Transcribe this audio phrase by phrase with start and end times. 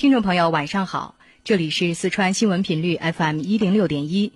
[0.00, 4.32] 听众朋友，晚上好，这里是四川新闻频率 FM 一零六点一，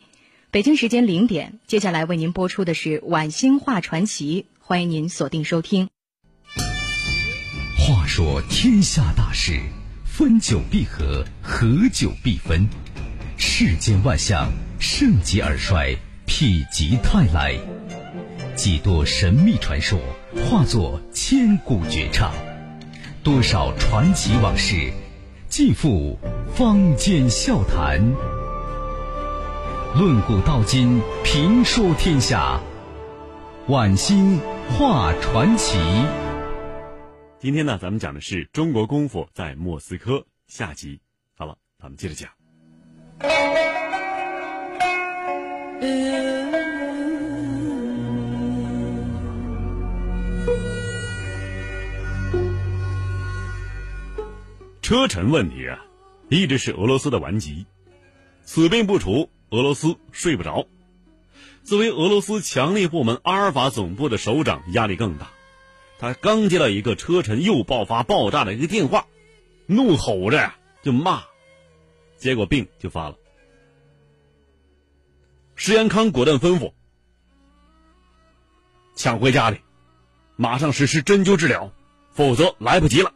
[0.51, 5.89] 北京时间零点，接下来为您播出的是《晚星话传奇》，欢迎您锁定收听。
[7.79, 9.59] 话说天下大事，
[10.05, 12.69] 分久必合，合久必分，
[13.39, 15.97] 世间万象，盛极而衰，
[16.27, 17.59] 否极泰来，
[18.55, 19.99] 几多神秘传说
[20.45, 22.35] 化作千古绝唱，
[23.23, 24.93] 多少传奇往事。
[25.57, 26.19] 尽付
[26.53, 28.01] 坊间笑谈，
[29.95, 32.61] 论古道今，评说天下。
[33.69, 35.79] 晚星画传奇。
[37.39, 41.01] 今天呢，咱们讲的是中国功夫在莫斯科下集。
[41.37, 42.29] 好了，咱们接着讲。
[54.95, 55.85] 车臣问题啊，
[56.29, 57.67] 一直是俄罗斯的顽疾。
[58.45, 60.69] 此病不除，俄罗斯睡不着。
[61.65, 65.33] 作为俄罗斯强力部门阿尔法总部的首长，压力更大。
[65.99, 69.07] 他刚接到一个车臣又爆发爆炸的一个电话，
[69.67, 70.55] 怒吼着呀
[70.85, 71.25] 就骂，
[72.17, 73.17] 结果病就发了。
[75.57, 76.73] 石延康果断吩咐：
[78.95, 79.59] 抢回家里，
[80.37, 81.73] 马上实施针灸治疗，
[82.13, 83.13] 否则来不及了。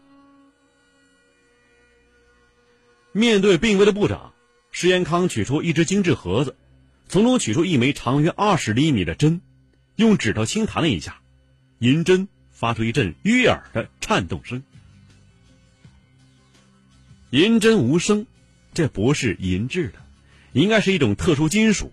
[3.12, 4.34] 面对病危的部长，
[4.70, 6.54] 石延康取出一只精致盒子，
[7.08, 9.40] 从中取出一枚长约二十厘米的针，
[9.96, 11.20] 用指头轻弹了一下，
[11.78, 14.62] 银针发出一阵悦耳的颤动声。
[17.30, 18.26] 银针无声，
[18.74, 19.94] 这不是银制的，
[20.52, 21.92] 应该是一种特殊金属。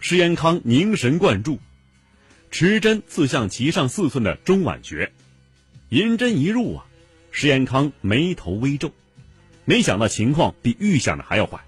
[0.00, 1.58] 石延康凝神贯注，
[2.50, 5.12] 持针刺向其上四寸的中脘穴，
[5.90, 6.86] 银针一入啊，
[7.30, 8.92] 石延康眉头微皱。
[9.66, 11.60] 没想到情况比预想的还要坏。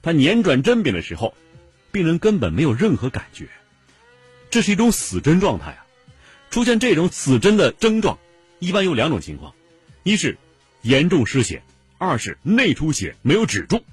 [0.00, 1.34] 他捻转针柄的时候，
[1.92, 3.48] 病人根本没有任何感觉，
[4.48, 5.86] 这是一种死针状态啊！
[6.50, 8.18] 出现这种死针的症状，
[8.60, 9.54] 一般有两种情况：
[10.04, 10.38] 一是
[10.80, 11.62] 严重失血，
[11.98, 13.84] 二是内出血没有止住。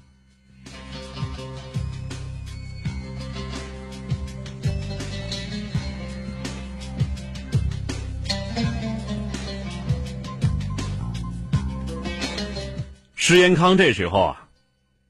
[13.28, 14.48] 石延康这时候啊，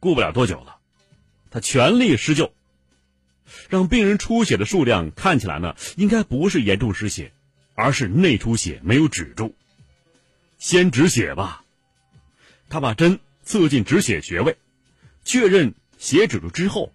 [0.01, 0.79] 顾不了多久了，
[1.51, 2.51] 他全力施救，
[3.69, 7.35] 让病人出血的数量看起来呢，应该不是严重失血，
[7.75, 9.55] 而是内出血没有止住。
[10.57, 11.63] 先止血吧，
[12.71, 14.57] 他把针刺进止血穴位，
[15.23, 16.95] 确认血止住之后，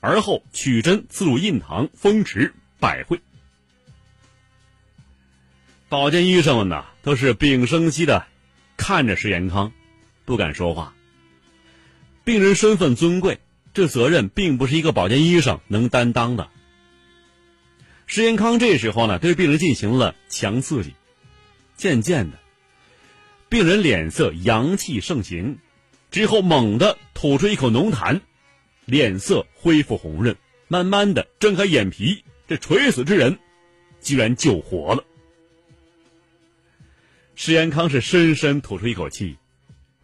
[0.00, 3.22] 而后取针刺入印堂、风池、百会。
[5.88, 8.26] 保健医生们呐，都是屏声息的
[8.76, 9.72] 看着石延康。
[10.28, 10.94] 不敢说话。
[12.22, 13.40] 病人身份尊贵，
[13.72, 16.50] 这责任并不是一个保健医生能担当的。
[18.04, 20.92] 石延康这时候呢，对病人进行了强刺激，
[21.78, 22.38] 渐渐的，
[23.48, 25.56] 病人脸色阳气盛行，
[26.10, 28.20] 之后猛地吐出一口浓痰，
[28.84, 30.36] 脸色恢复红润，
[30.68, 33.38] 慢慢的睁开眼皮，这垂死之人，
[34.02, 35.04] 居然救活了。
[37.34, 39.38] 石延康是深深吐出一口气。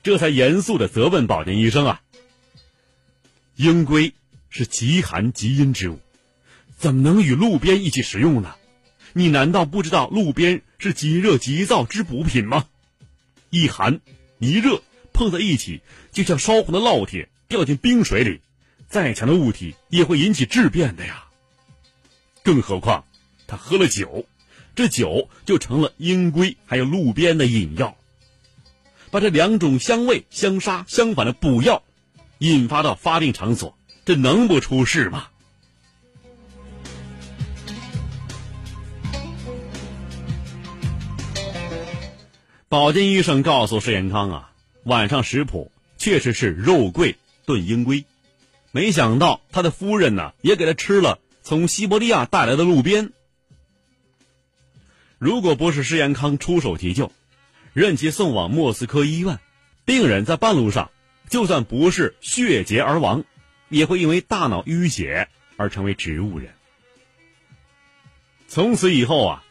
[0.04, 2.02] 这才严肃的责问保健医生啊
[3.56, 4.12] ：“鹰龟
[4.50, 5.98] 是极寒极阴之物，
[6.76, 8.54] 怎么能与鹿鞭一起食用呢？
[9.14, 12.66] 你难道不知道鹿鞭是极热极燥之补品吗？
[13.48, 14.02] 一寒
[14.38, 14.82] 一热
[15.14, 15.80] 碰在一起，
[16.12, 18.42] 就像烧红的烙铁掉进冰水里，
[18.86, 21.24] 再强的物体也会引起质变的呀。
[22.42, 23.06] 更何况
[23.46, 24.26] 他喝了酒，
[24.74, 27.96] 这酒就成了鹰龟还有鹿鞭的饮药。”
[29.14, 31.84] 把这两种相味相杀相反的补药
[32.38, 35.28] 引发到发病场所，这能不出事吗？
[42.68, 44.50] 保健医生告诉石延康啊，
[44.82, 47.16] 晚上食谱确实是肉桂
[47.46, 48.04] 炖鹰龟，
[48.72, 53.12] 没想到他的夫人呢也给他吃了从西伯利亚带来的鹿鞭。
[55.18, 57.12] 如果不是石延康出手急救。
[57.74, 59.40] 任其送往莫斯科医院，
[59.84, 60.92] 病人在半路上，
[61.28, 63.24] 就算不是血竭而亡，
[63.68, 66.54] 也会因为大脑淤血而成为植物人。
[68.46, 69.44] 从此以后啊，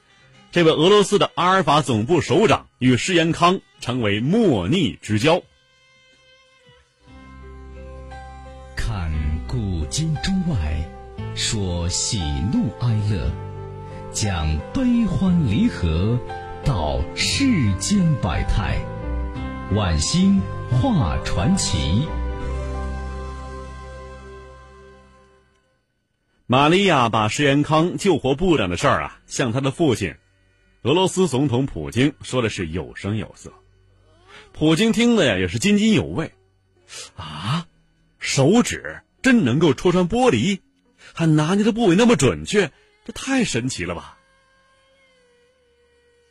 [0.53, 5.41] 这位俄罗斯的阿尔法总部首长与施延康成为莫逆之交。
[8.77, 9.11] 看
[9.49, 10.89] 古今中外，
[11.35, 12.21] 说喜
[12.53, 13.29] 怒哀乐，
[14.13, 16.17] 讲悲欢离合。
[16.65, 18.81] 道世间百态，
[19.75, 22.07] 晚星画传奇。
[26.45, 30.15] 玛利亚把石延康救活部长的事儿啊，向他的父亲，
[30.83, 33.51] 俄罗斯总统普京说的是有声有色。
[34.54, 36.31] 普京听了呀，也是津津有味。
[37.18, 37.65] 啊，
[38.19, 40.62] 手指真能够戳穿玻璃，
[41.13, 42.71] 还拿捏的部位那么准确，
[43.04, 44.18] 这太神奇了吧！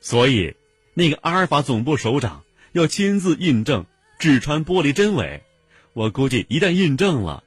[0.02, 0.56] 所以，
[0.94, 3.86] 那个阿尔法总部首长要亲自印证
[4.18, 5.44] 指穿玻璃真伪，
[5.92, 7.44] 我估计一旦印证了。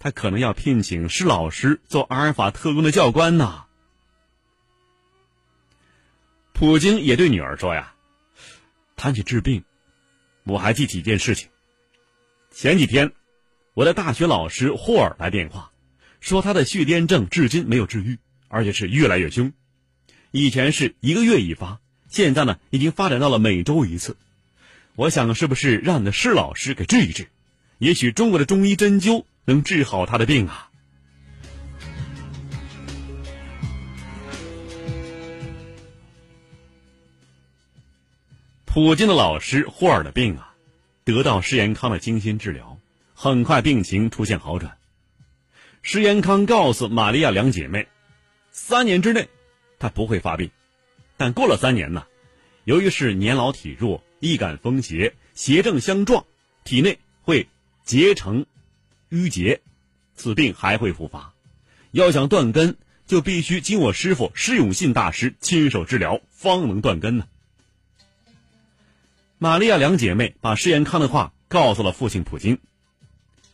[0.00, 3.64] 他可能要聘请施老师做阿尔法特工的教官呢。
[6.52, 7.94] 普京也对女儿说呀
[8.96, 9.64] ：“谈起治病，
[10.44, 11.50] 我还记起一件事情。
[12.50, 13.12] 前几天，
[13.74, 15.72] 我的大学老师霍尔来电话，
[16.20, 18.18] 说他的血癫症至今没有治愈，
[18.48, 19.52] 而且是越来越凶。
[20.30, 24.16] 以前是一个月一发，现在呢已经发展到了每周一次。
[24.96, 27.28] 我想，是不是让你的施老师给治一治？
[27.78, 30.68] 也许中国的中医针灸。”能治好他的病啊！
[38.66, 40.54] 普京的老师霍尔的病啊，
[41.04, 42.78] 得到施延康的精心治疗，
[43.14, 44.76] 很快病情出现好转。
[45.80, 47.88] 施延康告诉玛利亚两姐妹，
[48.50, 49.30] 三年之内
[49.78, 50.50] 他不会发病，
[51.18, 52.06] 但过了三年呢，
[52.64, 56.24] 由于是年老体弱、易感风邪、邪正相撞，
[56.64, 57.46] 体内会
[57.84, 58.46] 结成。
[59.10, 59.62] 淤结，
[60.14, 61.32] 此病还会复发。
[61.92, 62.76] 要想断根，
[63.06, 67.26] 就必须经我师傅施永信大师亲手治疗，方能断根呢。
[69.38, 72.58] 玛利亚两姐妹把施延康的话告诉了父亲普京，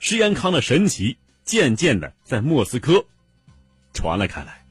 [0.00, 3.06] 施延康的神奇渐渐的在莫斯科
[3.93, 4.63] 传了开来。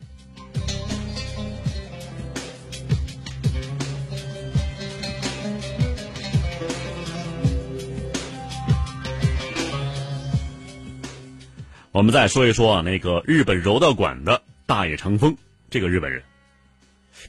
[11.94, 15.38] 我们再说一说啊，那个日本柔道馆的大野长风，
[15.70, 16.24] 这个日本人，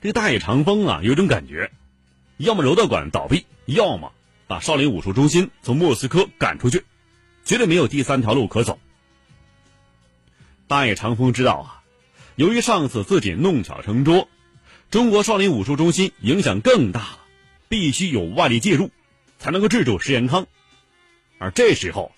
[0.01, 1.71] 这个大野长风啊，有种感觉，
[2.39, 4.15] 要么柔道馆倒闭，要么
[4.47, 6.83] 把少林武术中心从莫斯科赶出去，
[7.45, 8.79] 绝对没有第三条路可走。
[10.67, 11.83] 大野长风知道啊，
[12.35, 14.31] 由于上次自己弄巧成拙，
[14.91, 17.19] 中国少林武术中心影响更大了，
[17.69, 18.91] 必须有外力介入，
[19.39, 20.47] 才能够制住石延康，
[21.37, 22.14] 而这时候。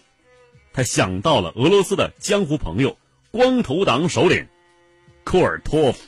[0.76, 2.98] 他想到了俄罗斯的江湖朋友，
[3.30, 4.46] 光头党首领
[5.24, 5.98] 库尔托夫。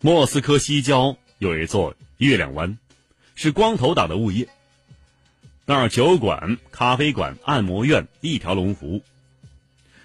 [0.00, 2.78] 莫斯科西郊有一座月亮湾，
[3.34, 4.48] 是光头党的物业。
[5.66, 9.02] 那儿酒馆、咖啡馆、按摩院一条龙服务。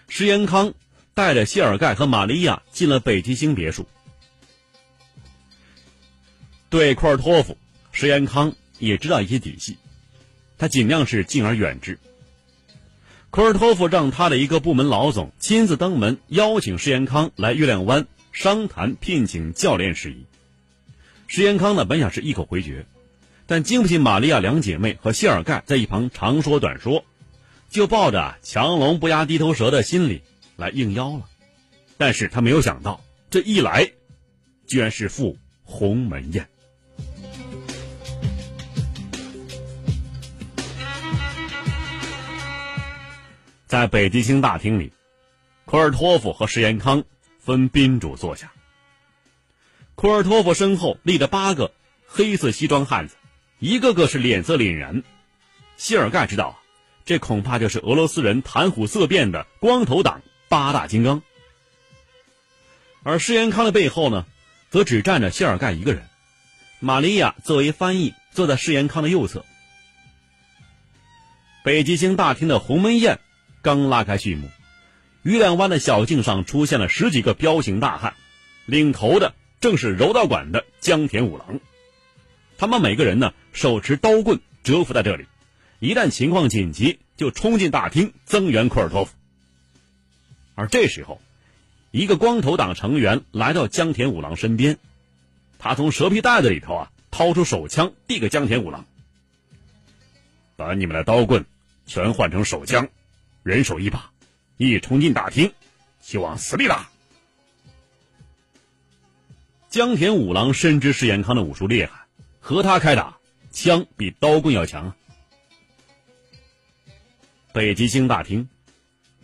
[0.08, 0.74] 石延康。
[1.14, 3.88] 带着谢尔盖和玛利亚进了北极星别墅。
[6.70, 7.58] 对库尔托夫，
[7.92, 9.78] 石延康也知道一些底细，
[10.58, 12.00] 他尽量是敬而远之。
[13.30, 20.26] 库尔托夫让他的一个部门老总亲自登门邀请石延康来月亮湾商谈聘请教练事宜。
[21.28, 22.86] 石延康呢本想是一口回绝，
[23.46, 27.06] 但经不起玛利亚两姐妹和谢尔盖在一旁长说短说，
[27.70, 30.22] 就抱着强龙不压地头蛇的心理。
[30.56, 31.30] 来应邀了，
[31.98, 33.92] 但是他没有想到，这一来，
[34.68, 36.48] 居然是赴鸿门宴。
[43.66, 44.94] 在北极星大厅里，
[45.66, 47.04] 库尔托夫和石延康
[47.40, 48.52] 分宾主坐下。
[49.96, 51.74] 库尔托夫身后立着八个
[52.06, 53.16] 黑色西装汉子，
[53.58, 55.04] 一个个是脸色凛然。
[55.76, 56.60] 谢尔盖知道，
[57.04, 60.22] 这恐怕就是俄罗斯人谈虎色变的光头党。
[60.54, 61.24] 八大金刚，
[63.02, 64.28] 而施延康的背后呢，
[64.70, 66.08] 则只站着谢尔盖一个人。
[66.80, 69.46] 玛利亚作为翻译，坐在施延康的右侧。
[71.64, 73.20] 北极星大厅的鸿门宴
[73.64, 74.48] 刚拉开序幕，
[75.24, 78.14] 鱼两湾的小径上出现了十几个彪形大汉，
[78.68, 81.60] 领头的正是柔道馆的江田五郎。
[82.60, 85.26] 他们每个人呢，手持刀棍蛰伏在这里，
[85.80, 89.16] 一旦情况紧急，就冲进大厅增援库尔托夫。
[90.56, 91.22] 而这时候，
[91.92, 94.78] 一个光头党成员来到江田五郎身边，
[95.60, 98.86] 他从蛇皮袋子里头啊掏出手枪，递给江田五郎
[100.56, 101.46] ：“把你们的刀棍
[101.86, 102.88] 全换成手枪，
[103.42, 104.12] 人手一把，
[104.58, 105.52] 一冲进大厅
[106.02, 106.90] 就往死里打。”
[109.70, 112.06] 江田五郎深知石延康的武术厉害，
[112.40, 113.18] 和他开打，
[113.52, 114.94] 枪比刀棍要强。
[117.54, 118.48] 北极星大厅。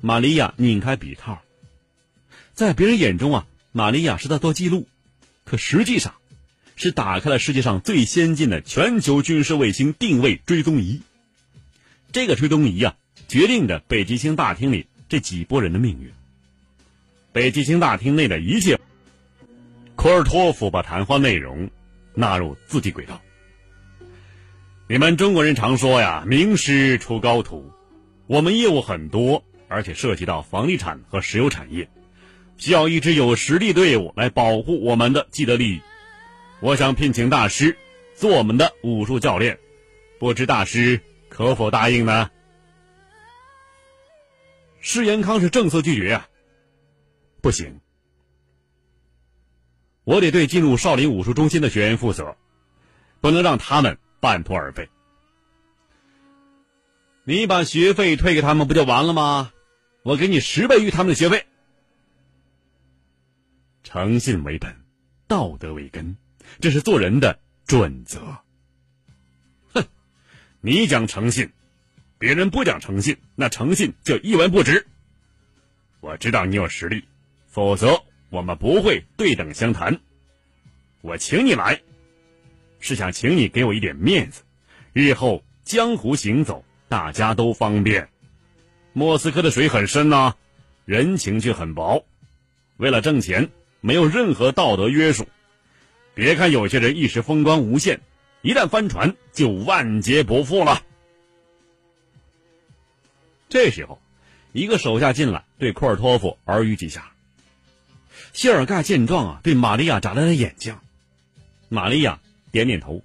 [0.02, 1.42] 玛利亚拧开笔套。
[2.54, 4.88] 在别人眼中啊，玛利亚是在做记录，
[5.46, 6.16] 可实际上，
[6.76, 11.02] 是打开了世界上最先进的全球军事卫星定位追踪仪。
[12.12, 12.96] 这个追踪仪啊，
[13.28, 16.12] 决定着北极星大厅里这几拨人的命运。
[17.32, 18.80] 北极星大厅内的一切，
[19.96, 21.70] 科尔托夫把谈话内容
[22.14, 23.22] 纳入自己轨道。
[24.88, 27.72] 你们中国人常说呀，“名师出高徒”，
[28.26, 31.90] 我们业务很多，而且涉及到房地产和石油产业。
[32.58, 35.82] 需要一支有实力队伍来保护我们的既得利益。
[36.60, 37.78] 我想聘请大师
[38.16, 39.58] 做我们的武术教练，
[40.20, 41.00] 不知大师
[41.30, 42.30] 可否答应呢？
[44.82, 46.28] 施延康是正色拒绝啊！
[47.42, 47.80] 不行，
[50.04, 52.36] 我得对进入少林武术中心的学员负责，
[53.22, 54.90] 不能让他们半途而废。
[57.24, 59.54] 你把学费退给他们不就完了吗？
[60.04, 61.46] 我给你十倍于他们的学费。
[63.84, 64.76] 诚信为本，
[65.28, 66.16] 道德为根，
[66.60, 68.20] 这是做人的准则。
[69.74, 69.84] 哼，
[70.62, 71.52] 你讲诚信，
[72.18, 74.86] 别人不讲诚信，那诚信就一文不值。
[76.02, 77.04] 我知道你有实力，
[77.48, 80.00] 否则我们不会对等相谈。
[81.02, 81.82] 我请你来，
[82.80, 84.44] 是想请你给我一点面子，
[84.94, 88.10] 日后江湖行走，大家都方便。
[88.94, 90.36] 莫斯科的水很深呐，
[90.86, 92.06] 人情却很薄。
[92.78, 93.50] 为了挣钱。
[93.82, 95.26] 没有任何道德约束，
[96.14, 98.02] 别看有些人一时风光无限，
[98.42, 100.84] 一旦翻船就万劫不复了。
[103.48, 104.02] 这时候，
[104.52, 107.10] 一个手下进来，对库尔托夫耳语几下。
[108.34, 110.78] 谢尔盖见状啊，对玛利亚眨了眨眼睛。
[111.70, 112.20] 玛利亚
[112.52, 113.02] 点点头。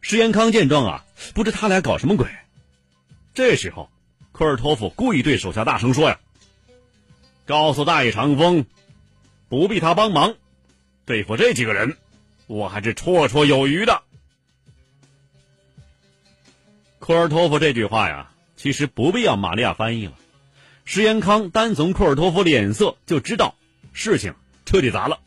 [0.00, 2.28] 石延康见状啊，不知他俩搞什么鬼。
[3.34, 3.90] 这时候，
[4.34, 6.18] 科尔托夫故意对手下大声说：“呀，
[7.46, 8.66] 告诉大野长风。”
[9.48, 10.34] 不必他帮忙，
[11.04, 11.96] 对付这几个人，
[12.48, 14.02] 我还是绰绰有余的。
[16.98, 20.14] 科尔托夫这句话呀，其实不必要玛利亚翻译了。
[20.84, 23.54] 石延康单从库尔托夫脸色就知道
[23.92, 25.20] 事情彻底砸了。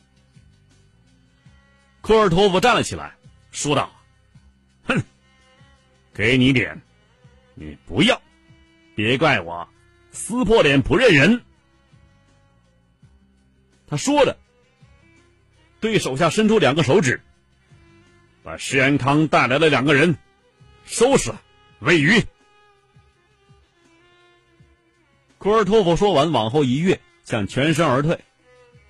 [2.02, 3.16] 库尔托夫站了起来，
[3.52, 3.90] 说道
[4.84, 5.02] ：“哼，
[6.14, 6.82] 给你脸，
[7.54, 8.22] 你不要，
[8.98, 9.70] 别怪我
[10.10, 11.44] 撕破脸不认人。”
[13.86, 14.38] 他说着，
[15.80, 17.22] 对手下伸出两个手指，
[18.42, 20.18] 把石延康带来的两个人
[20.84, 21.40] 收拾了，
[21.78, 22.24] 喂鱼。
[25.38, 28.20] 库尔托夫说完，往后一跃，想全身而退，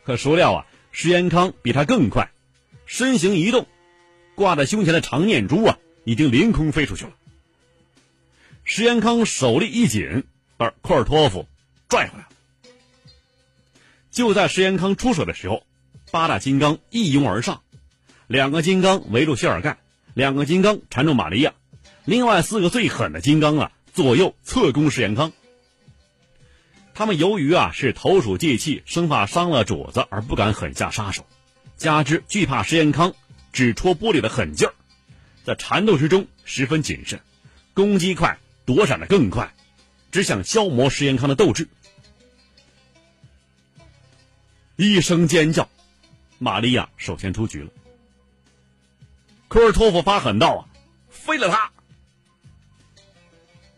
[0.05, 2.31] 可孰料啊，石延康比他更快，
[2.85, 3.67] 身形一动，
[4.35, 7.11] 挂在胸前的长念珠啊，已经凌空飞出去了。
[8.69, 10.25] 石延康手力一紧，
[10.57, 11.47] 把库尔托夫
[11.87, 12.27] 拽回来了。
[14.11, 15.63] 就在石延康出手的时候，
[16.11, 17.61] 八大金刚一拥而上，
[18.27, 19.77] 两个金刚围住谢尔盖，
[20.13, 21.53] 两个金刚缠住玛利亚，
[22.03, 25.31] 另外四个最狠的金刚啊，左右侧攻石延康。
[26.93, 31.25] 他们由于啊是投鼠忌器，生怕伤了主子而不敢狠下杀手，
[31.77, 33.15] 加之惧怕石延康
[33.53, 34.73] 只戳玻璃的狠劲儿，
[35.45, 37.21] 在缠斗之中十分谨慎，
[37.73, 39.53] 攻击快，躲闪的更快，
[40.11, 41.69] 只想消磨石延康的斗志。
[44.75, 45.69] 一声尖叫，
[46.37, 47.69] 玛利亚首先出局了。
[49.47, 50.61] 科尔托夫发狠道：“啊，
[51.09, 51.71] 废了他！”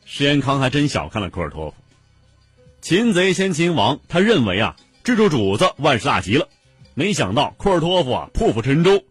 [0.06, 1.78] 石延康还真小看了科尔托夫。
[2.82, 6.50] 擒贼先擒王，他认为啊，制住主子万事大吉了。
[6.96, 9.04] 没想到库尔托夫啊，破釜沉舟，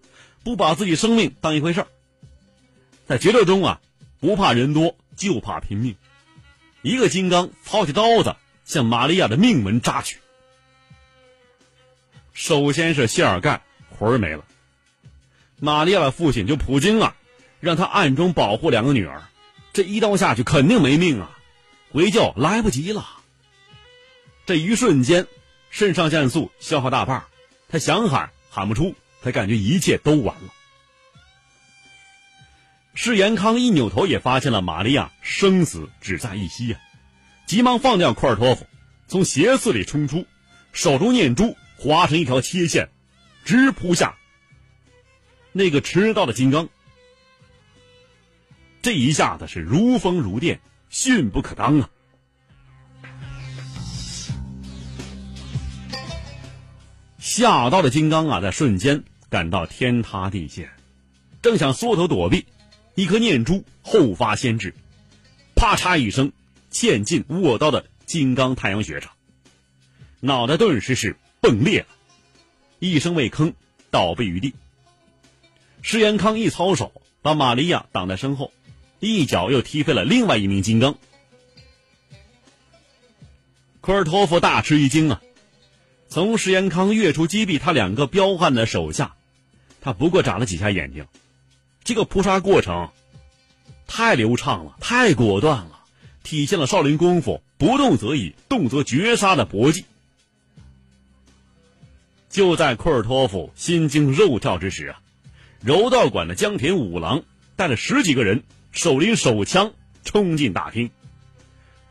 [0.42, 1.86] 不把自己生命当一回事儿。
[3.06, 3.80] 在决斗中啊，
[4.18, 5.96] 不怕人多，就怕拼命。
[6.80, 10.18] 一个金刚操起刀子，向玛利亚的命门扎去。
[12.32, 13.62] 首先是谢尔盖
[13.98, 14.44] 魂儿没了，
[15.58, 17.16] 玛利亚的父亲就普京啊，
[17.58, 19.24] 让他暗中保护两个女儿，
[19.72, 21.36] 这一刀下去肯定没命啊，
[21.90, 23.04] 回救来不及了。
[24.46, 25.26] 这一瞬间，
[25.70, 27.24] 肾上腺素消耗大半，
[27.68, 30.52] 他想喊喊不出，他感觉一切都完了。
[33.00, 36.80] 施延康一扭头也发现了玛利亚生死只在一息啊，
[37.46, 38.66] 急忙放掉库尔托夫，
[39.06, 40.26] 从斜刺里冲出，
[40.72, 41.56] 手中念珠。
[41.76, 42.88] 划成一条切线，
[43.44, 44.16] 直扑下
[45.52, 46.68] 那个迟到的金刚。
[48.82, 51.88] 这一下子是如风如电，迅不可当啊！
[57.20, 60.68] 下到的金刚啊，在瞬间感到天塌地陷，
[61.40, 62.44] 正想缩头躲避，
[62.98, 64.74] 一颗念珠后发先至，
[65.54, 66.32] 啪嚓一声，
[66.72, 69.12] 嵌进握刀的金刚太阳穴上，
[70.18, 71.86] 脑袋顿时是崩裂了，
[72.80, 73.52] 一声未吭，
[73.92, 74.52] 倒毙于地。
[75.80, 76.90] 施延康一操手，
[77.22, 78.52] 把玛利亚挡在身后，
[78.98, 80.98] 一脚又踢飞了另外一名金刚。
[83.80, 85.22] 科尔托夫大吃一惊啊！
[86.08, 89.14] 从石延康跃出击毙他两个彪悍的手下，
[89.80, 91.06] 他不过眨了几下眼睛，
[91.88, 92.90] 这个扑杀过程
[93.86, 95.84] 太流畅了，太果断了，
[96.22, 99.86] 体现了少林功夫“不动则已，动则绝杀”的搏击。
[102.28, 105.00] 就在库尔托夫心惊肉跳之时啊！
[105.62, 107.22] 柔道馆的江田五郎
[107.56, 109.72] 带了十几个人，手拎手枪
[110.04, 110.90] 冲进大厅，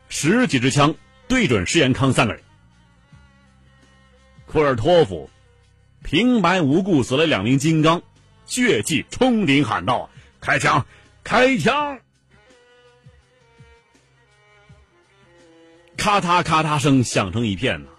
[0.09, 0.93] 十几支枪
[1.27, 2.43] 对准施延康三个人。
[4.45, 5.31] 库尔托夫
[6.03, 8.03] 平白无故死了两名金刚，
[8.47, 10.09] 血迹冲顶喊道
[10.41, 10.85] ：“开枪！
[11.23, 11.99] 开枪！”
[15.97, 17.89] 咔嗒咔嗒声响成一片呢，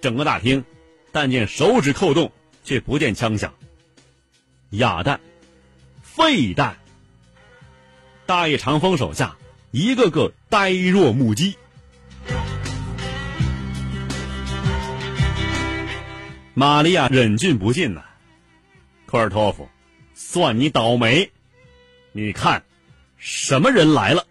[0.00, 0.64] 整个大厅
[1.10, 3.52] 但见手指扣动，却不见枪响。
[4.70, 5.20] 哑弹、
[6.02, 6.76] 废弹，
[8.26, 9.36] 大叶长风手下
[9.70, 11.56] 一个个呆若木鸡。
[16.54, 18.04] 玛利亚忍俊不禁呐，
[19.12, 19.68] 科尔托夫，
[20.14, 21.32] 算你倒霉！
[22.12, 22.64] 你看，
[23.18, 24.24] 什么人来了？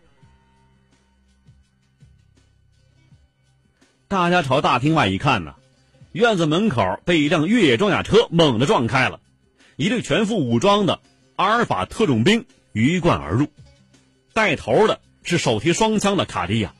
[4.07, 5.53] 大家朝大厅外一看呢，
[6.13, 9.19] 院子门口被一辆越野装甲车猛地撞开了。
[9.75, 10.99] 一队全副武装的
[11.35, 13.49] 阿尔法特种兵鱼贯而入，
[14.33, 16.73] 带头的是手提双枪的卡地亚。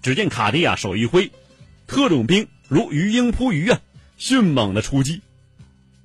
[0.00, 1.30] 只见卡地亚手一挥，
[1.86, 3.78] 特种兵如鱼鹰扑鱼啊，
[4.16, 5.20] 迅猛的出击。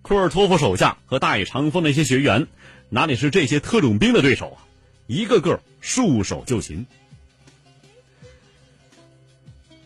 [0.10, 2.48] 库尔托夫手下和大野长风那些学员，
[2.90, 4.66] 哪里是这些特种兵的对手啊？
[5.06, 6.88] 一个个束手就擒。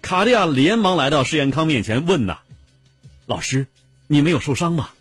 [0.02, 2.40] 卡地亚连忙来到施延康面前问呐
[3.28, 3.68] ：“老师，
[4.08, 4.92] 你没有受伤吗？”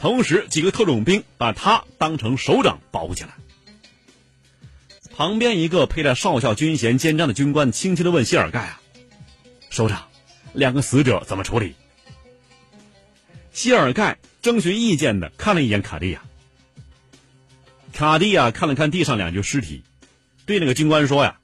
[0.00, 3.34] 同时，几个特种兵把他当成首长保护起来。
[5.14, 8.80] 旁边一个佩戴少校军衔肩章的军官轻轻的问谢尔盖：“啊，
[9.68, 10.08] 首长，
[10.54, 11.74] 两个死者怎么处理？”
[13.58, 16.22] 谢尔盖征询意见的看了一眼卡地亚。
[17.92, 19.82] 卡地亚看了看地上两具尸体，
[20.46, 21.40] 对那个军官说：“呀，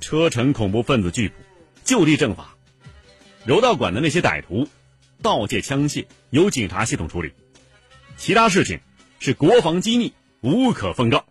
[0.00, 1.36] 车臣恐怖分子拒捕，
[1.84, 2.56] 就地正法。
[3.44, 4.68] 柔道馆的那些歹徒。”
[5.22, 7.32] 盗窃枪械由警察系统处理，
[8.16, 8.80] 其他事情
[9.20, 11.26] 是国防机密，无可奉告。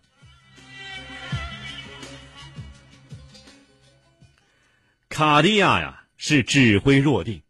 [5.09, 7.43] 卡地亚呀，是指挥若定，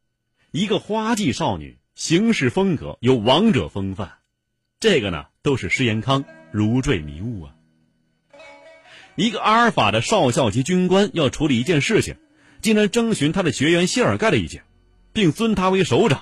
[0.50, 4.12] 一个花季少女，行事风格有王者风范，
[4.80, 7.56] 这个呢，都是施延康如坠迷雾啊。
[9.16, 12.18] 一个阿尔法的少校级军官要处理一件事情，
[12.62, 14.62] 竟然征询他的学员谢尔盖的意见。
[15.12, 16.22] 并尊他为首长，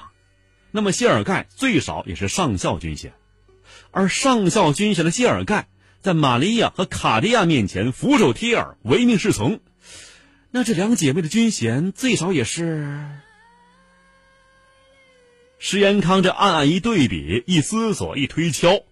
[0.72, 3.12] 那么谢尔盖最少也是上校军衔，
[3.92, 5.68] 而上校军衔的谢尔盖
[6.00, 9.60] 在玛利亚和卡地亚面前俯首帖耳，唯命是从，
[10.52, 13.10] 那这两姐妹的军衔最少也是……
[15.58, 18.84] 石延康这暗暗一对比，一思索，一推敲，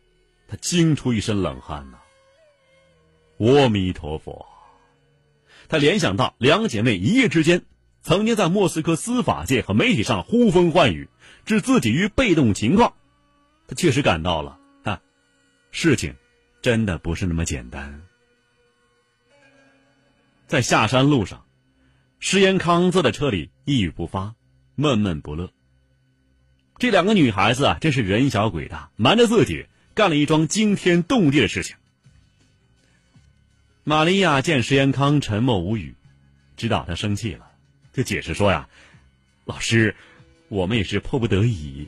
[0.48, 2.00] 他惊出一身冷汗呐。
[3.40, 4.46] 阿弥陀佛，
[5.68, 7.64] 他联想到两姐妹一夜之间。
[8.02, 11.08] 曾经在莫斯科司法界和媒体上呼风唤雨，
[11.46, 12.94] 置自己于被动情况，
[13.66, 15.00] 他确实感到了啊，
[15.72, 16.14] 事情
[16.62, 18.02] 真的不是那么简单。
[20.48, 21.46] 在下山路上，
[22.20, 24.36] 施延康坐在车里一语不发，
[24.76, 25.50] 闷闷不乐。
[26.78, 31.76] 这两个女孩子啊，真是人小鬼大，瞒着自己干了一桩惊天动地的事情。
[33.84, 35.96] 玛利亚见石延康沉默无语，
[36.58, 37.48] 知道他生气了。
[37.94, 38.68] 就解释说呀，
[39.46, 39.96] 老师，
[40.50, 41.88] 我们也是迫不得已。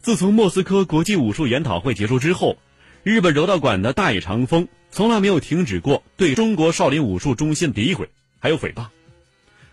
[0.00, 2.58] 自从莫斯科国际武术研讨会结束之后，
[3.02, 8.08] 日本柔道馆的大野长风从来没有停止过对中国少林武术中心的诋毁
[8.38, 8.86] 还有诽谤。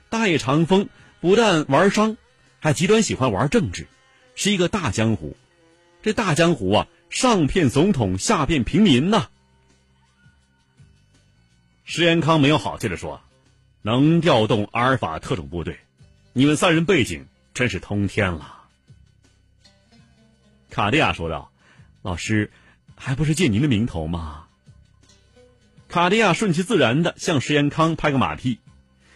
[0.10, 2.18] 大野长风不但玩商，
[2.60, 3.88] 还极端喜欢玩政治，
[4.36, 5.36] 是一个大江湖。
[6.02, 9.30] 这大江湖啊，上骗总统，下骗平民呐。
[11.84, 13.22] 石延康没有好气的说。
[13.84, 15.80] 能调动阿尔法特种部队，
[16.34, 18.65] 你们三人背景真是通天了。”
[20.70, 21.52] 卡地亚说道
[22.04, 22.52] ，“老师，
[22.96, 24.46] 还不是借您的名头吗？”
[25.89, 28.60] 卡地亚顺其自然的向石延康拍个马屁，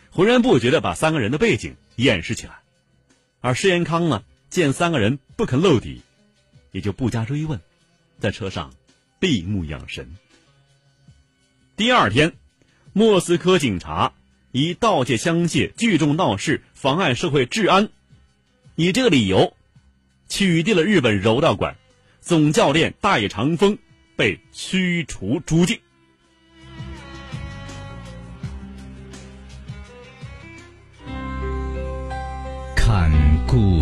[0.09, 2.59] 浑然不觉的把三个人的背景掩饰起来。
[3.41, 4.23] 而石延康呢，
[4.55, 6.01] 见三个人不肯露底，
[6.71, 7.59] 也就不加追问，
[8.19, 8.73] 在车上
[9.19, 10.15] 闭目养神。
[11.75, 12.33] 第二天，
[12.93, 14.13] 莫斯科警察。
[14.57, 17.89] 以盗窃枪械、聚众闹事、妨碍社会治安，
[18.75, 19.53] 以这个理由，
[20.29, 21.75] 取缔了日本柔道馆，
[22.21, 23.77] 总教练大野长风
[24.15, 25.81] 被驱逐出境。